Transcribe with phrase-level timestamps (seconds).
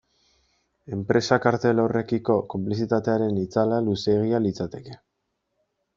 [0.95, 4.99] Enpresa kartel horrekiko konplizitatearen itzala luzeegia litzateke.